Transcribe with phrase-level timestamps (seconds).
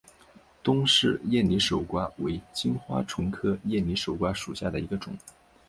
[0.63, 5.15] 东氏艳拟守瓜为金花虫科艳拟守瓜属下的一个种。